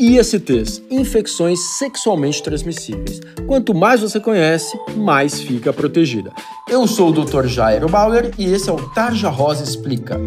ISTs, 0.00 0.80
infecções 0.88 1.58
sexualmente 1.76 2.40
transmissíveis. 2.40 3.18
Quanto 3.48 3.74
mais 3.74 4.00
você 4.00 4.20
conhece, 4.20 4.78
mais 4.96 5.40
fica 5.40 5.72
protegida. 5.72 6.32
Eu 6.68 6.86
sou 6.86 7.08
o 7.08 7.24
Dr. 7.24 7.48
Jairo 7.48 7.88
Bauer 7.88 8.32
e 8.38 8.44
esse 8.44 8.70
é 8.70 8.72
o 8.72 8.76
Tarja 8.90 9.28
Rosa 9.28 9.64
Explica. 9.64 10.20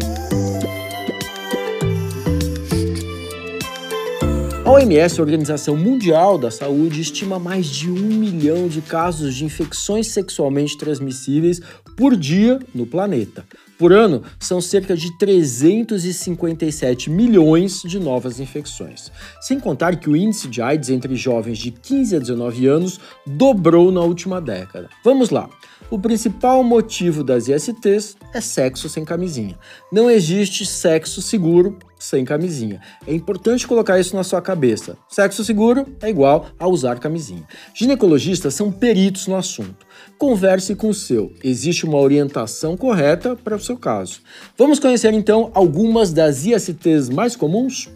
A 4.62 4.70
OMS, 4.70 5.18
a 5.18 5.22
Organização 5.22 5.74
Mundial 5.74 6.36
da 6.36 6.50
Saúde, 6.50 7.00
estima 7.00 7.38
mais 7.38 7.66
de 7.66 7.90
um 7.90 7.94
milhão 7.94 8.68
de 8.68 8.82
casos 8.82 9.34
de 9.34 9.46
infecções 9.46 10.08
sexualmente 10.08 10.76
transmissíveis 10.76 11.62
por 11.96 12.14
dia 12.14 12.58
no 12.74 12.84
planeta. 12.84 13.42
Por 13.82 13.92
ano, 13.92 14.22
são 14.38 14.60
cerca 14.60 14.94
de 14.96 15.10
357 15.18 17.10
milhões 17.10 17.82
de 17.82 17.98
novas 17.98 18.38
infecções. 18.38 19.10
Sem 19.40 19.58
contar 19.58 19.96
que 19.96 20.08
o 20.08 20.14
índice 20.14 20.46
de 20.46 20.62
AIDS 20.62 20.88
entre 20.88 21.16
jovens 21.16 21.58
de 21.58 21.72
15 21.72 22.14
a 22.14 22.18
19 22.20 22.64
anos 22.68 23.00
dobrou 23.26 23.90
na 23.90 24.00
última 24.02 24.40
década. 24.40 24.88
Vamos 25.04 25.30
lá. 25.30 25.50
O 25.90 25.98
principal 25.98 26.62
motivo 26.62 27.24
das 27.24 27.48
ISTs 27.48 28.16
é 28.32 28.40
sexo 28.40 28.88
sem 28.88 29.04
camisinha. 29.04 29.58
Não 29.92 30.08
existe 30.08 30.64
sexo 30.64 31.20
seguro 31.20 31.76
sem 31.98 32.24
camisinha. 32.24 32.80
É 33.06 33.12
importante 33.14 33.66
colocar 33.66 33.98
isso 33.98 34.16
na 34.16 34.24
sua 34.24 34.40
cabeça. 34.40 34.96
Sexo 35.08 35.44
seguro 35.44 35.86
é 36.00 36.08
igual 36.08 36.46
a 36.58 36.66
usar 36.66 36.98
camisinha. 36.98 37.46
Ginecologistas 37.74 38.54
são 38.54 38.72
peritos 38.72 39.26
no 39.26 39.36
assunto. 39.36 39.86
Converse 40.22 40.76
com 40.76 40.90
o 40.90 40.94
seu. 40.94 41.32
Existe 41.42 41.84
uma 41.84 41.98
orientação 41.98 42.76
correta 42.76 43.34
para 43.34 43.56
o 43.56 43.60
seu 43.60 43.76
caso. 43.76 44.20
Vamos 44.56 44.78
conhecer 44.78 45.12
então 45.12 45.50
algumas 45.52 46.12
das 46.12 46.46
ISTs 46.46 47.08
mais 47.08 47.34
comuns? 47.34 47.90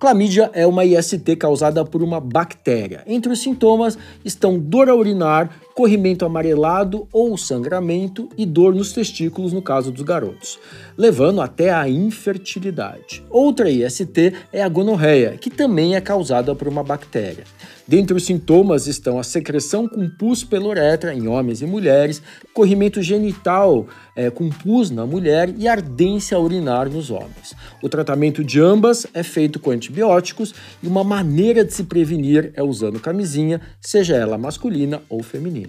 Clamídia 0.00 0.50
é 0.54 0.66
uma 0.66 0.82
IST 0.82 1.36
causada 1.36 1.84
por 1.84 2.02
uma 2.02 2.18
bactéria. 2.18 3.04
Entre 3.06 3.30
os 3.30 3.42
sintomas 3.42 3.98
estão 4.24 4.58
dor 4.58 4.88
a 4.88 4.96
urinar, 4.96 5.50
corrimento 5.74 6.24
amarelado 6.24 7.08
ou 7.12 7.36
sangramento 7.36 8.28
e 8.36 8.44
dor 8.44 8.74
nos 8.74 8.92
testículos 8.92 9.52
no 9.52 9.62
caso 9.62 9.90
dos 9.90 10.02
garotos, 10.02 10.58
levando 10.96 11.40
até 11.40 11.72
a 11.72 11.88
infertilidade. 11.88 13.24
Outra 13.30 13.70
IST 13.70 14.34
é 14.52 14.62
a 14.62 14.68
gonorreia, 14.68 15.36
que 15.38 15.50
também 15.50 15.96
é 15.96 16.00
causada 16.00 16.54
por 16.54 16.68
uma 16.68 16.82
bactéria. 16.82 17.44
Dentre 17.86 18.16
os 18.16 18.24
sintomas 18.24 18.86
estão 18.86 19.18
a 19.18 19.24
secreção 19.24 19.88
com 19.88 20.08
pus 20.08 20.44
pela 20.44 20.66
uretra 20.66 21.12
em 21.12 21.26
homens 21.26 21.62
e 21.62 21.66
mulheres, 21.66 22.22
corrimento 22.54 23.02
genital 23.02 23.86
é, 24.14 24.30
com 24.30 24.48
pus 24.48 24.90
na 24.90 25.04
mulher 25.04 25.52
e 25.58 25.66
ardência 25.66 26.38
urinar 26.38 26.88
nos 26.88 27.10
homens. 27.10 27.54
O 27.82 27.88
tratamento 27.88 28.44
de 28.44 28.60
ambas 28.60 29.06
é 29.12 29.22
feito 29.22 29.58
com 29.58 29.70
antibióticos 29.70 30.54
e 30.82 30.86
uma 30.86 31.02
maneira 31.02 31.64
de 31.64 31.72
se 31.72 31.84
prevenir 31.84 32.52
é 32.54 32.62
usando 32.62 33.00
camisinha, 33.00 33.60
seja 33.80 34.16
ela 34.16 34.38
masculina 34.38 35.02
ou 35.08 35.22
feminina. 35.22 35.61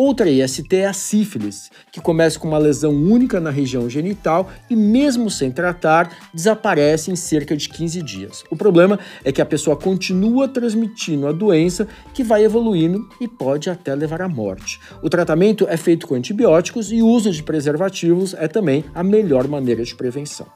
Outra 0.00 0.30
IST 0.30 0.76
é 0.76 0.86
a 0.86 0.92
sífilis, 0.92 1.70
que 1.90 2.00
começa 2.00 2.38
com 2.38 2.46
uma 2.46 2.58
lesão 2.58 2.92
única 2.92 3.40
na 3.40 3.50
região 3.50 3.90
genital 3.90 4.48
e, 4.70 4.76
mesmo 4.76 5.28
sem 5.28 5.50
tratar, 5.50 6.16
desaparece 6.32 7.10
em 7.10 7.16
cerca 7.16 7.56
de 7.56 7.68
15 7.68 8.02
dias. 8.02 8.44
O 8.48 8.56
problema 8.56 8.98
é 9.24 9.32
que 9.32 9.42
a 9.42 9.46
pessoa 9.46 9.76
continua 9.76 10.46
transmitindo 10.46 11.26
a 11.26 11.32
doença, 11.32 11.88
que 12.14 12.22
vai 12.22 12.44
evoluindo 12.44 13.08
e 13.20 13.26
pode 13.26 13.70
até 13.70 13.94
levar 13.94 14.22
à 14.22 14.28
morte. 14.28 14.78
O 15.02 15.10
tratamento 15.10 15.66
é 15.68 15.76
feito 15.76 16.06
com 16.06 16.14
antibióticos 16.14 16.92
e 16.92 17.02
o 17.02 17.08
uso 17.08 17.32
de 17.32 17.42
preservativos 17.42 18.34
é 18.34 18.46
também 18.46 18.84
a 18.94 19.02
melhor 19.02 19.48
maneira 19.48 19.82
de 19.82 19.96
prevenção. 19.96 20.46